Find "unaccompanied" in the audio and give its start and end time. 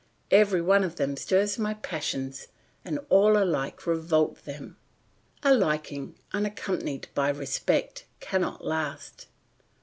6.33-7.07